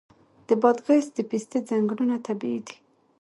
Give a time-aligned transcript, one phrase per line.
[0.47, 2.75] د بادغیس د پستې ځنګلونه طبیعي دي.